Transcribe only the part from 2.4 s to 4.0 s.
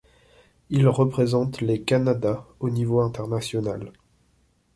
au niveau international.